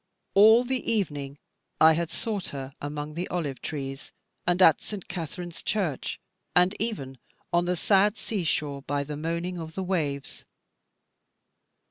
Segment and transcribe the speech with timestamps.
[0.33, 1.37] All the evening
[1.79, 4.11] I had sought her among the olive trees,
[4.47, 5.07] and at St.
[5.07, 6.19] Katharine's Church,
[6.55, 7.19] and even
[7.53, 10.43] on the sad sea shore by the moaning of the waves.